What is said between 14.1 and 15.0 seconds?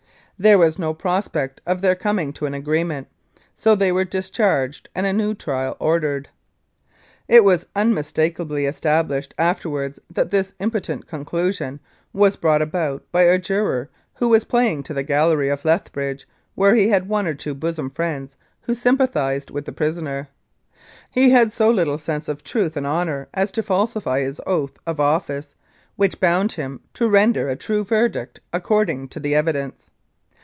who was playing to